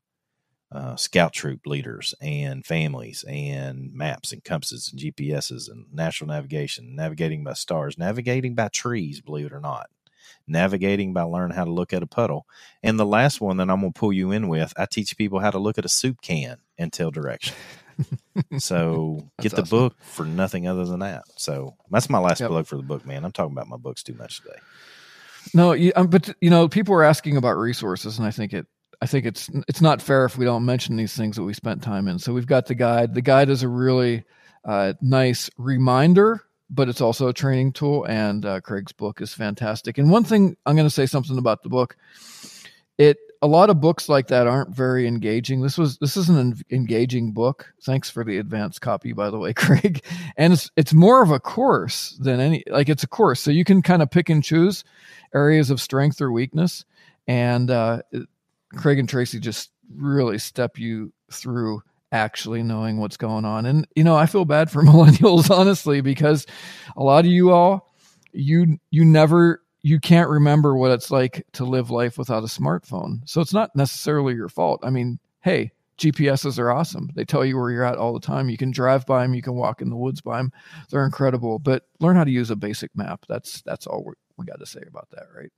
[0.75, 6.97] uh, scout troop leaders and families and maps and compasses and GPSs and national navigation,
[6.97, 9.89] navigating by stars, navigating by trees, believe it or not,
[10.47, 12.47] navigating by learning how to look at a puddle.
[12.83, 15.39] And the last one that I'm going to pull you in with, I teach people
[15.39, 17.55] how to look at a soup can and tell direction.
[18.59, 19.79] so get the awesome.
[19.79, 21.23] book for nothing other than that.
[21.37, 22.51] So that's my last yep.
[22.51, 23.25] plug for the book, man.
[23.25, 24.59] I'm talking about my books too much today.
[25.53, 28.67] No, you, um, but you know, people are asking about resources, and I think it,
[29.05, 31.83] I think it's it's not fair if we don't mention these things that we spent
[31.83, 32.19] time in.
[32.19, 33.13] So we've got the guide.
[33.13, 34.25] The guide is a really
[34.65, 36.41] uh, nice reminder,
[36.71, 38.07] but it's also a training tool.
[38.07, 39.99] And uh, Craig's book is fantastic.
[39.99, 41.99] And one thing I'm going to say something about the book.
[42.97, 45.61] It a lot of books like that aren't very engaging.
[45.61, 47.75] This was this is an engaging book.
[47.83, 50.03] Thanks for the advanced copy, by the way, Craig.
[50.39, 53.65] And it's it's more of a course than any like it's a course, so you
[53.65, 54.83] can kind of pick and choose
[55.35, 56.87] areas of strength or weakness.
[57.27, 58.01] And uh,
[58.77, 61.83] Craig and Tracy just really step you through
[62.13, 63.67] actually knowing what's going on.
[63.67, 66.47] And you know, I feel bad for millennials honestly because
[66.97, 67.93] a lot of you all
[68.33, 73.21] you you never you can't remember what it's like to live life without a smartphone.
[73.27, 74.81] So it's not necessarily your fault.
[74.83, 77.11] I mean, hey, GPSs are awesome.
[77.15, 78.49] They tell you where you're at all the time.
[78.49, 80.53] You can drive by them, you can walk in the woods by them.
[80.91, 81.59] They're incredible.
[81.59, 83.27] But learn how to use a basic map.
[83.29, 85.53] That's that's all we we got to say about that, right?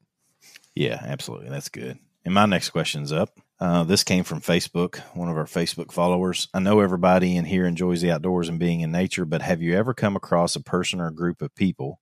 [0.74, 1.48] Yeah, absolutely.
[1.48, 1.98] That's good.
[2.26, 3.38] And my next question's up.
[3.60, 6.48] Uh, this came from Facebook, one of our Facebook followers.
[6.52, 9.76] I know everybody in here enjoys the outdoors and being in nature, but have you
[9.76, 12.00] ever come across a person or a group of people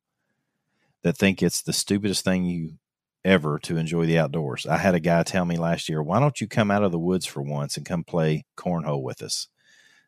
[1.03, 2.79] that think it's the stupidest thing you
[3.23, 4.67] ever to enjoy the outdoors.
[4.67, 6.99] I had a guy tell me last year, why don't you come out of the
[6.99, 9.49] woods for once and come play cornhole with us?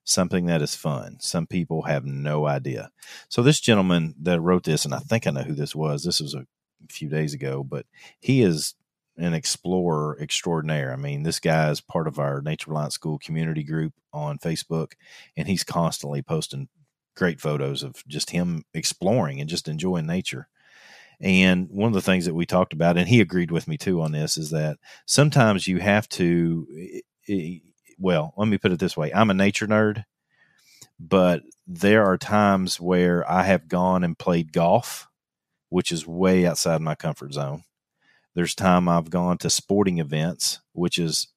[0.05, 1.17] Something that is fun.
[1.21, 2.91] Some people have no idea.
[3.29, 6.21] So, this gentleman that wrote this, and I think I know who this was, this
[6.21, 6.47] was a
[6.89, 7.87] few days ago, but
[8.21, 8.75] he is
[9.17, 10.93] an explorer extraordinaire.
[10.93, 14.93] I mean, this guy is part of our Nature Reliance School community group on Facebook,
[15.37, 16.69] and he's constantly posting
[17.17, 20.49] great photos of just him exploring and just enjoying nature.
[21.21, 24.03] And one of the things that we talked about, and he agreed with me too
[24.03, 24.77] on this, is that
[25.07, 26.67] sometimes you have to,
[27.99, 30.05] well, let me put it this way I'm a nature nerd,
[31.01, 35.09] but there are times where I have gone and played golf,
[35.71, 37.65] which is way outside my comfort zone.
[38.37, 41.29] There's time I've gone to sporting events, which is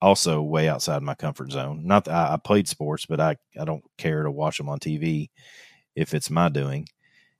[0.00, 1.86] also way outside my comfort zone.
[1.86, 4.78] Not that I, I played sports, but I, I don't care to watch them on
[4.78, 5.30] TV
[5.96, 6.86] if it's my doing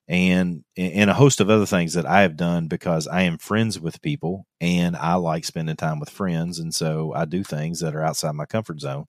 [0.08, 3.80] and and a host of other things that I have done because I am friends
[3.80, 7.94] with people and I like spending time with friends and so I do things that
[7.94, 9.06] are outside my comfort zone.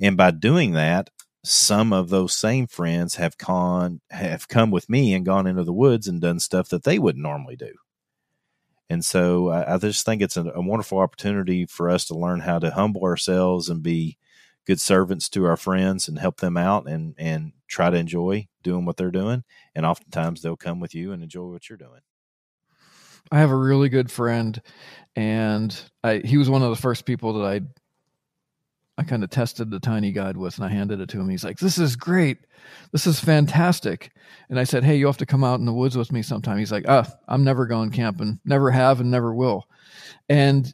[0.00, 1.10] And by doing that,
[1.44, 5.72] some of those same friends have con have come with me and gone into the
[5.72, 7.72] woods and done stuff that they wouldn't normally do.
[8.90, 12.40] And so I, I just think it's a, a wonderful opportunity for us to learn
[12.40, 14.18] how to humble ourselves and be
[14.66, 18.84] good servants to our friends and help them out and and try to enjoy doing
[18.84, 19.44] what they're doing.
[19.74, 22.00] And oftentimes they'll come with you and enjoy what you're doing.
[23.30, 24.60] I have a really good friend
[25.14, 27.60] and I, he was one of the first people that i
[28.98, 31.28] i kind of tested the tiny guide with and i handed it to him.
[31.28, 32.38] He's like this is great.
[32.92, 34.10] This is fantastic.
[34.50, 36.58] And i said hey you have to come out in the woods with me sometime.
[36.58, 38.38] He's like ah i'm never going camping.
[38.44, 39.64] Never have and never will.
[40.28, 40.72] And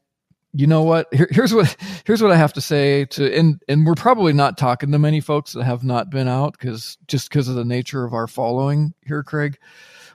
[0.56, 1.12] you know what?
[1.12, 4.56] Here, here's what here's what I have to say to and and we're probably not
[4.56, 8.04] talking to many folks that have not been out because just because of the nature
[8.04, 9.58] of our following here, Craig.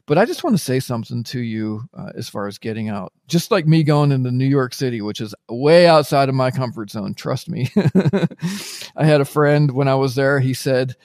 [0.10, 3.14] But I just want to say something to you uh, as far as getting out.
[3.28, 6.90] Just like me going into New York City, which is way outside of my comfort
[6.90, 7.14] zone.
[7.14, 7.70] Trust me.
[8.96, 10.40] I had a friend when I was there.
[10.40, 10.96] He said,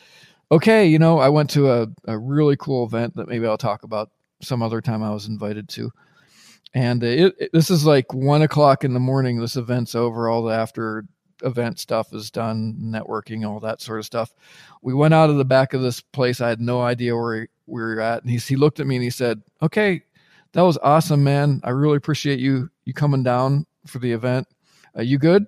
[0.50, 3.82] "Okay, you know, I went to a, a really cool event that maybe I'll talk
[3.82, 5.02] about some other time.
[5.02, 5.90] I was invited to."
[6.74, 9.38] and it, it, this is like one o'clock in the morning.
[9.38, 10.30] This event's over.
[10.30, 11.04] All the after
[11.42, 14.32] event stuff is done, networking, all that sort of stuff.
[14.82, 16.40] We went out of the back of this place.
[16.40, 19.04] I had no idea where we were at, and he he looked at me and
[19.04, 20.02] he said, "Okay,
[20.52, 21.60] that was awesome, man.
[21.64, 24.46] I really appreciate you you coming down for the event.
[24.94, 25.46] Are you good?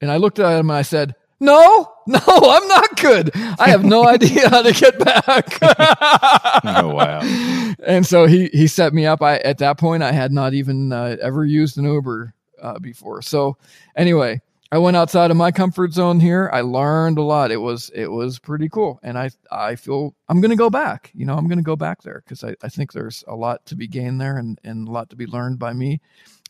[0.00, 3.30] And I looked at him and I said, no, no, I'm not good.
[3.34, 5.58] I have no idea how to get back.
[6.66, 7.20] Oh, wow.
[7.86, 9.20] And so he he set me up.
[9.20, 13.20] I at that point I had not even uh, ever used an Uber uh, before.
[13.20, 13.58] So
[13.94, 14.40] anyway,
[14.74, 16.50] I went outside of my comfort zone here.
[16.52, 17.52] I learned a lot.
[17.52, 21.12] It was it was pretty cool, and I I feel I'm going to go back.
[21.14, 23.64] You know, I'm going to go back there because I, I think there's a lot
[23.66, 26.00] to be gained there and and a lot to be learned by me.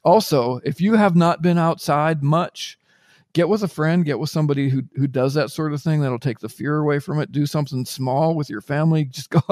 [0.04, 2.78] Also, if you have not been outside much,
[3.34, 6.00] get with a friend, get with somebody who who does that sort of thing.
[6.00, 7.30] That'll take the fear away from it.
[7.30, 9.04] Do something small with your family.
[9.10, 9.42] Just go,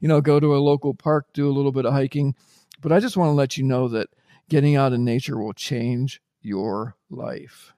[0.00, 2.34] you know, go to a local park, do a little bit of hiking.
[2.80, 4.08] But I just want to let you know that
[4.48, 7.72] getting out in nature will change your life.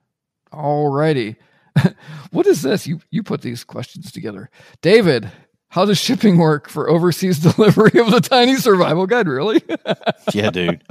[0.53, 1.35] Alrighty.
[2.31, 2.87] what is this?
[2.87, 4.49] You you put these questions together.
[4.81, 5.31] David,
[5.69, 9.27] how does shipping work for overseas delivery of the tiny survival guide?
[9.27, 9.61] Really?
[10.33, 10.83] Yeah, dude.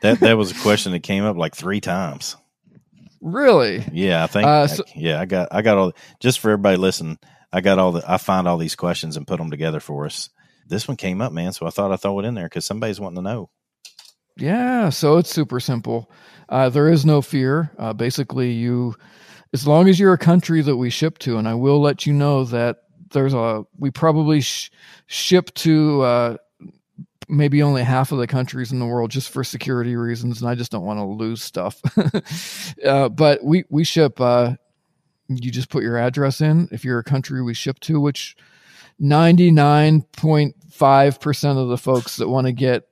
[0.00, 2.36] That that was a question that came up like three times.
[3.20, 3.84] really?
[3.92, 4.46] Yeah, I think.
[4.46, 7.18] Uh, so- yeah, I got I got all just for everybody listen.
[7.52, 10.30] I got all the I find all these questions and put them together for us.
[10.66, 13.00] This one came up, man, so I thought I'd throw it in there because somebody's
[13.00, 13.50] wanting to know.
[14.36, 16.10] Yeah, so it's super simple.
[16.50, 17.70] Uh, there is no fear.
[17.78, 18.96] Uh, basically, you,
[19.52, 22.12] as long as you're a country that we ship to, and I will let you
[22.12, 22.78] know that
[23.12, 24.70] there's a, we probably sh-
[25.06, 26.36] ship to uh,
[27.28, 30.56] maybe only half of the countries in the world just for security reasons, and I
[30.56, 31.80] just don't want to lose stuff.
[32.84, 34.20] uh, but we we ship.
[34.20, 34.56] Uh,
[35.28, 38.36] you just put your address in if you're a country we ship to, which
[39.00, 42.88] 99.5% of the folks that want to get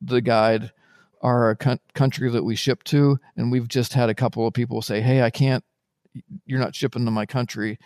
[0.00, 0.72] the guide
[1.22, 4.54] are a coun- country that we ship to and we've just had a couple of
[4.54, 5.64] people say hey i can't
[6.44, 7.78] you're not shipping to my country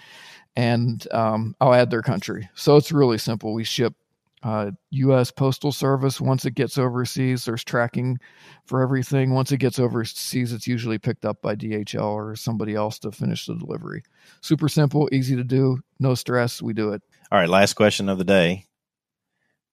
[0.57, 2.49] and um, i'll add their country.
[2.55, 3.55] So it's really simple.
[3.55, 3.95] We ship
[4.43, 6.19] uh, us postal service.
[6.21, 8.19] Once it gets overseas there's tracking
[8.65, 9.33] for everything.
[9.33, 13.47] Once it gets overseas it's usually picked up by dhl or somebody else to finish
[13.47, 14.03] the delivery.
[14.41, 17.03] Super simple easy to do no stress we do it.
[17.31, 18.67] All right, last question of the day.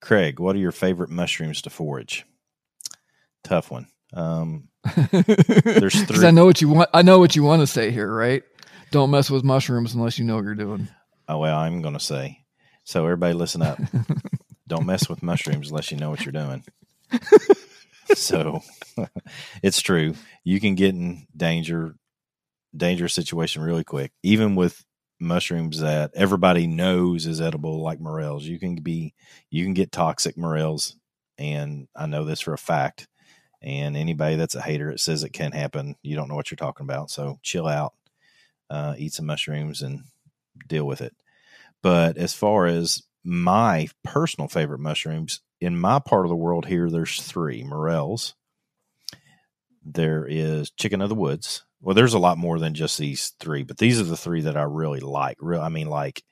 [0.00, 2.24] Craig, what are your favorite mushrooms to forage?
[3.44, 3.86] Tough one.
[4.14, 4.68] Um,
[5.12, 6.90] There's three- I know what you want.
[6.94, 8.42] I know what you want to say here, right?
[8.90, 10.88] Don't mess with mushrooms unless you know what you're doing.
[11.28, 12.44] oh well, I'm going to say.
[12.84, 13.78] So everybody, listen up.
[14.66, 16.64] Don't mess with mushrooms unless you know what you're doing.
[18.14, 18.62] so
[19.62, 20.14] it's true.
[20.44, 21.94] You can get in danger,
[22.76, 24.12] dangerous situation really quick.
[24.22, 24.84] Even with
[25.20, 29.14] mushrooms that everybody knows is edible, like morels, you can be
[29.50, 30.96] you can get toxic morels,
[31.36, 33.06] and I know this for a fact.
[33.60, 35.96] And anybody that's a hater, it says it can happen.
[36.02, 37.10] You don't know what you're talking about.
[37.10, 37.92] So chill out,
[38.70, 40.04] uh, eat some mushrooms, and
[40.66, 41.14] deal with it.
[41.82, 46.88] But as far as my personal favorite mushrooms, in my part of the world here,
[46.88, 48.34] there's three morels.
[49.84, 51.64] There is chicken of the woods.
[51.80, 54.56] Well, there's a lot more than just these three, but these are the three that
[54.56, 55.36] I really like.
[55.40, 56.22] Real, I mean, like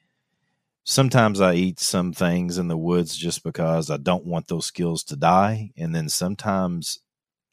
[0.84, 5.04] sometimes I eat some things in the woods just because I don't want those skills
[5.04, 7.00] to die, and then sometimes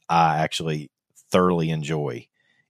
[0.09, 0.91] I actually
[1.31, 2.27] thoroughly enjoy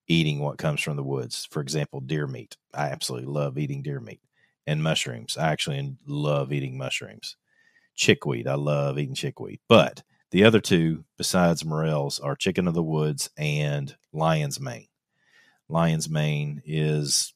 [0.08, 1.48] eating what comes from the woods.
[1.52, 2.58] For example, deer meat.
[2.74, 4.22] I absolutely love eating deer meat
[4.68, 5.38] and mushrooms.
[5.38, 7.36] I actually love eating mushrooms.
[7.96, 8.48] Chickweed.
[8.48, 9.60] I love eating chickweed.
[9.68, 14.88] But the other two, besides morels, are chicken of the woods and lion's mane.
[15.70, 17.34] Lion's mane is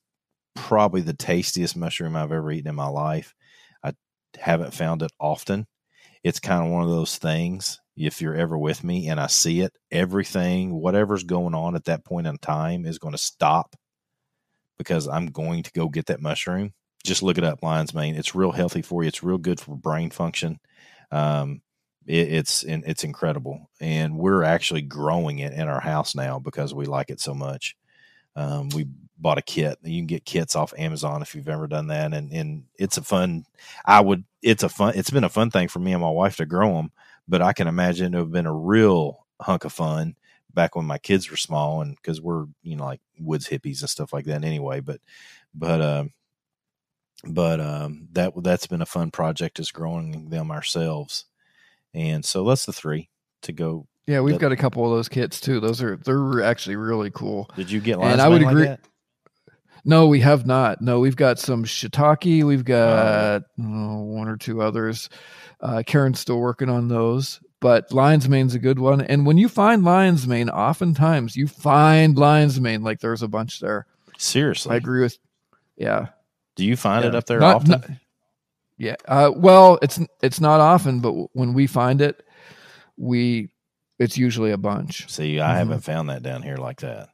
[0.56, 3.36] probably the tastiest mushroom I've ever eaten in my life.
[3.84, 3.94] I
[4.38, 5.68] haven't found it often.
[6.24, 7.80] It's kind of one of those things.
[7.98, 12.06] If you're ever with me and I see it, everything, whatever's going on at that
[12.06, 13.76] point in time is going to stop
[14.78, 16.74] because I'm going to go get that mushroom.
[17.04, 18.16] Just look it up, lion's mane.
[18.16, 19.08] It's real healthy for you.
[19.08, 20.60] It's real good for brain function.
[21.12, 21.62] Um,
[22.06, 26.86] it, it's it's incredible, and we're actually growing it in our house now because we
[26.86, 27.76] like it so much.
[28.36, 29.78] Um, we bought a kit.
[29.84, 33.04] You can get kits off Amazon if you've ever done that, and and it's a
[33.04, 33.46] fun.
[33.86, 34.24] I would.
[34.42, 34.94] It's a fun.
[34.96, 36.92] It's been a fun thing for me and my wife to grow them,
[37.28, 40.16] but I can imagine it would have been a real hunk of fun
[40.54, 43.90] back when my kids were small, and because we're you know like woods hippies and
[43.90, 44.80] stuff like that anyway.
[44.80, 45.02] But
[45.54, 46.12] but um,
[47.26, 51.26] but um, that that's been a fun project is growing them ourselves,
[51.94, 53.10] and so that's the three
[53.44, 53.88] to go.
[54.06, 55.60] Yeah, we've That- got a couple of those kits too.
[55.60, 57.50] Those are they're actually really cool.
[57.56, 58.80] Did you get And I would like agree- that?
[59.86, 60.82] No, we have not.
[60.82, 62.44] No, we've got some shiitake.
[62.44, 62.64] We've Oh.
[62.64, 65.10] got oh, one or two others.
[65.60, 69.02] Uh, Karen's still working on those, but lion's mane's a good one.
[69.02, 72.84] And when you find lion's mane, oftentimes you find lion's mane.
[72.84, 73.88] Like there's a bunch there.
[74.18, 75.18] Seriously, I agree with.
[75.76, 76.08] Yeah,
[76.56, 77.70] do you find it up there Not- often?
[77.72, 77.90] not-
[78.78, 78.96] yeah.
[79.08, 82.24] Uh, well, it's it's not often, but when we find it,
[82.98, 83.50] we
[84.00, 85.10] it's usually a bunch.
[85.10, 85.58] See, I Mhm.
[85.58, 87.10] haven't found that down here like that.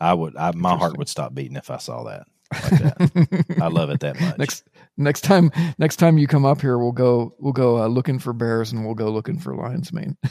[0.00, 2.26] I would, I, my heart would stop beating if I saw that.
[2.52, 3.58] Like that.
[3.62, 4.36] I love it that much.
[4.38, 4.64] next
[4.96, 8.32] next time next time you come up here, we'll go we'll go uh, looking for
[8.32, 10.16] bears and we'll go looking for lion's mane.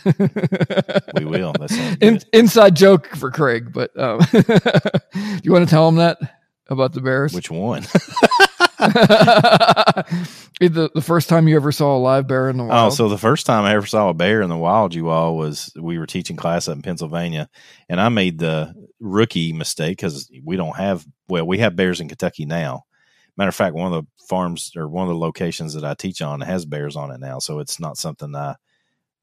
[1.16, 1.54] We will.
[2.00, 4.44] In, inside joke for Craig, but um, do
[5.44, 6.18] you want to tell him that
[6.68, 7.34] about the bears?
[7.34, 7.84] Which one?
[10.70, 13.10] the the first time you ever saw a live bear in the wild Oh, so
[13.10, 16.00] the first time I ever saw a bear in the wild, you all, was we
[16.00, 17.50] were teaching class up in Pennsylvania,
[17.90, 22.08] and I made the rookie mistake because we don't have well, we have bears in
[22.08, 22.86] Kentucky now.
[23.38, 26.22] Matter of fact, one of the farms or one of the locations that I teach
[26.22, 28.56] on has bears on it now, so it's not something I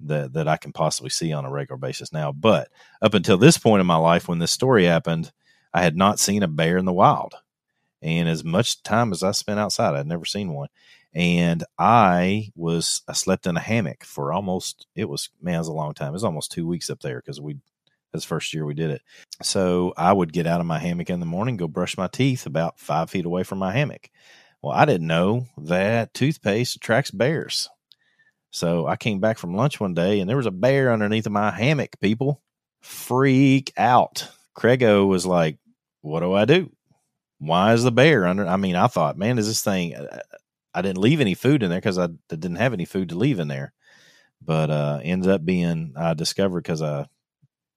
[0.00, 2.32] that that I can possibly see on a regular basis now.
[2.32, 2.68] But
[3.02, 5.32] up until this point in my life, when this story happened,
[5.74, 7.34] I had not seen a bear in the wild,
[8.02, 10.68] and as much time as I spent outside, I'd never seen one.
[11.14, 15.68] And I was I slept in a hammock for almost it was man it was
[15.68, 16.10] a long time.
[16.10, 17.56] It was almost two weeks up there because we
[18.12, 19.02] that's first year we did it.
[19.42, 22.46] So I would get out of my hammock in the morning go brush my teeth
[22.46, 24.10] about five feet away from my hammock.
[24.62, 27.68] Well I didn't know that toothpaste attracts bears.
[28.50, 31.50] So I came back from lunch one day and there was a bear underneath my
[31.50, 32.40] hammock people.
[32.80, 34.28] Freak out.
[34.56, 35.58] Craigo was like
[36.00, 36.70] what do I do?
[37.38, 39.94] Why is the bear under I mean I thought man is this thing
[40.74, 43.38] I didn't leave any food in there because I didn't have any food to leave
[43.38, 43.74] in there.
[44.40, 47.06] But uh ended up being I discovered because I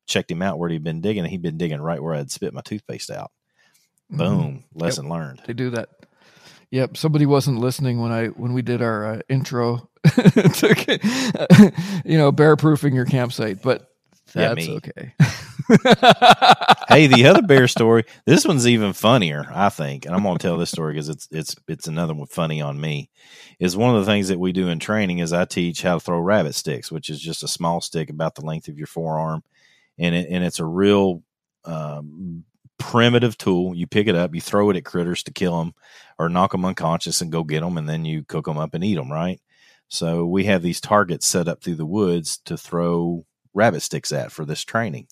[0.07, 2.53] checked him out where he'd been digging, and he'd been digging right where I'd spit
[2.53, 3.31] my toothpaste out.
[4.11, 4.17] Mhm.
[4.17, 5.41] Boom, lesson learned.
[5.45, 5.89] They do that.
[6.71, 6.97] Yep.
[6.97, 12.55] Somebody wasn't listening when I when we did our uh, intro to you know bear
[12.55, 13.87] proofing your campsite, but
[14.33, 14.77] that's me.
[14.77, 15.13] okay.
[16.89, 18.03] hey, the other bear story.
[18.25, 21.27] This one's even funnier, I think, and I'm going to tell this story because it's
[21.31, 23.09] it's it's another one funny on me.
[23.59, 25.99] Is one of the things that we do in training is I teach how to
[25.99, 29.43] throw rabbit sticks, which is just a small stick about the length of your forearm,
[30.01, 31.23] and it, and it's a real
[31.63, 32.43] um,
[32.77, 33.75] primitive tool.
[33.75, 35.73] You pick it up, you throw it at critters to kill them
[36.19, 38.83] or knock them unconscious and go get them, and then you cook them up and
[38.83, 39.11] eat them.
[39.11, 39.39] Right.
[39.87, 44.31] So we have these targets set up through the woods to throw rabbit sticks at
[44.31, 45.07] for this training.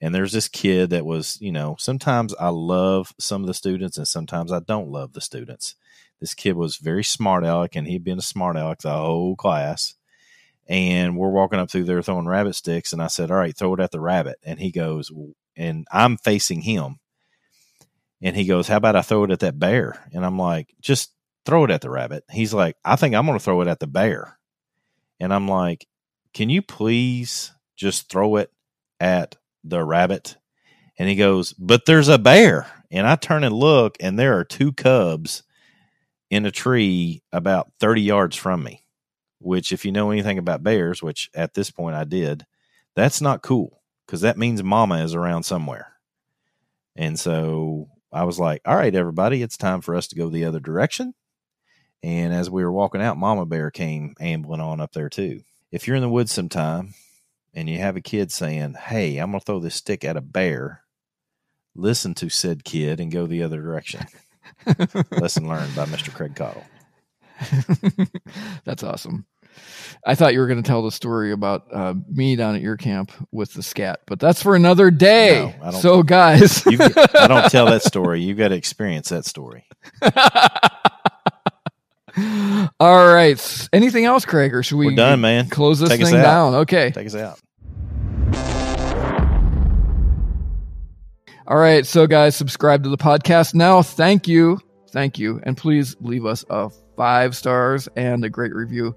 [0.00, 3.96] And there's this kid that was, you know, sometimes I love some of the students
[3.96, 5.76] and sometimes I don't love the students.
[6.20, 9.94] This kid was very smart aleck and he'd been a smart aleck the whole class.
[10.72, 12.94] And we're walking up through there throwing rabbit sticks.
[12.94, 14.38] And I said, All right, throw it at the rabbit.
[14.42, 15.12] And he goes,
[15.54, 16.96] and I'm facing him.
[18.22, 20.02] And he goes, How about I throw it at that bear?
[20.14, 21.12] And I'm like, Just
[21.44, 22.24] throw it at the rabbit.
[22.30, 24.38] He's like, I think I'm going to throw it at the bear.
[25.20, 25.86] And I'm like,
[26.32, 28.50] Can you please just throw it
[28.98, 30.38] at the rabbit?
[30.98, 32.66] And he goes, But there's a bear.
[32.90, 35.42] And I turn and look, and there are two cubs
[36.30, 38.81] in a tree about 30 yards from me,
[39.42, 42.46] which, if you know anything about bears, which at this point I did,
[42.94, 45.92] that's not cool because that means mama is around somewhere.
[46.96, 50.44] And so I was like, All right, everybody, it's time for us to go the
[50.44, 51.14] other direction.
[52.02, 55.42] And as we were walking out, Mama Bear came ambling on up there too.
[55.70, 56.94] If you're in the woods sometime
[57.54, 60.20] and you have a kid saying, Hey, I'm going to throw this stick at a
[60.20, 60.82] bear,
[61.74, 64.04] listen to said kid and go the other direction.
[65.12, 66.12] Lesson learned by Mr.
[66.12, 66.64] Craig Caudill.
[68.64, 69.26] That's awesome.
[70.04, 72.76] I thought you were going to tell the story about uh, me down at your
[72.76, 75.54] camp with the scat, but that's for another day.
[75.62, 78.20] No, so, guys, You've, I don't tell that story.
[78.20, 79.66] You've got to experience that story.
[82.80, 83.68] all right.
[83.72, 85.48] Anything else, Craig, or should we We're done, man.
[85.48, 86.54] close this Take thing down?
[86.56, 86.90] Okay.
[86.90, 87.38] Take us out.
[91.46, 91.86] All right.
[91.86, 93.82] So, guys, subscribe to the podcast now.
[93.82, 94.58] Thank you.
[94.90, 95.40] Thank you.
[95.44, 98.94] And please leave us a five stars and a great review.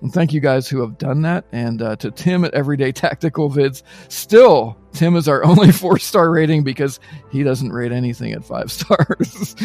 [0.00, 1.44] And thank you guys who have done that.
[1.52, 6.30] And uh, to Tim at Everyday Tactical Vids, still, Tim is our only four star
[6.30, 9.56] rating because he doesn't rate anything at five stars.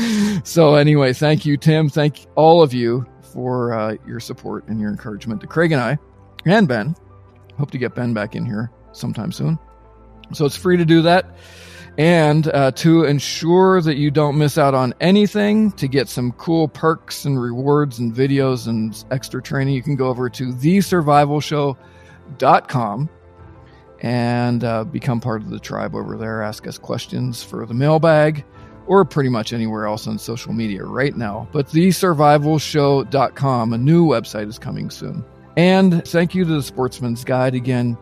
[0.44, 1.90] so, anyway, thank you, Tim.
[1.90, 5.98] Thank all of you for uh, your support and your encouragement to Craig and I
[6.46, 6.96] and Ben.
[7.58, 9.60] Hope to get Ben back in here sometime soon.
[10.34, 11.26] So, it's free to do that.
[11.98, 16.68] And uh, to ensure that you don't miss out on anything, to get some cool
[16.68, 23.10] perks and rewards and videos and extra training, you can go over to thesurvivalshow.com
[24.00, 26.42] and uh, become part of the tribe over there.
[26.42, 28.44] Ask us questions for the mailbag
[28.88, 31.48] or pretty much anywhere else on social media right now.
[31.52, 35.24] But thesurvivalshow.com, a new website is coming soon.
[35.56, 37.96] And thank you to the Sportsman's Guide again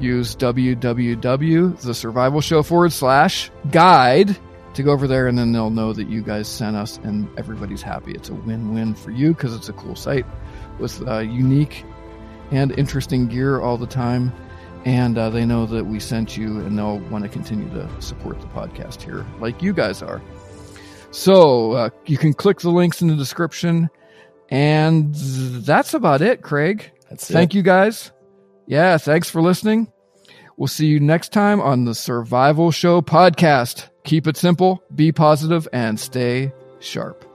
[0.00, 4.36] use www.thesurvivalshow forward slash guide
[4.74, 7.82] to go over there and then they'll know that you guys sent us and everybody's
[7.82, 10.26] happy it's a win-win for you because it's a cool site
[10.78, 11.84] with uh, unique
[12.50, 14.32] and interesting gear all the time
[14.84, 18.40] and uh, they know that we sent you and they'll want to continue to support
[18.40, 20.22] the podcast here like you guys are.
[21.10, 23.90] So uh, you can click the links in the description.
[24.50, 26.90] And that's about it, Craig.
[27.10, 28.12] That's Thank you guys.
[28.68, 29.90] Yeah, thanks for listening.
[30.58, 33.88] We'll see you next time on the Survival Show podcast.
[34.04, 37.27] Keep it simple, be positive, and stay sharp.